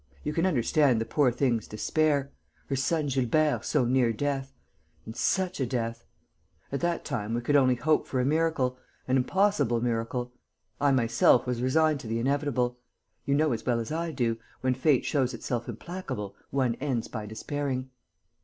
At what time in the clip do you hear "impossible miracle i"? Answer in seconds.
9.15-10.91